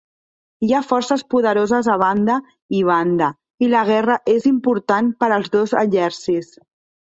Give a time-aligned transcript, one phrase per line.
[0.67, 2.39] Hi ha forces poderoses a banda
[2.79, 3.29] i banda,
[3.67, 6.55] i la guerra és important per als dos exèrcits.